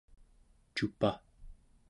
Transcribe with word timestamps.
cupaᵉ 0.75 1.11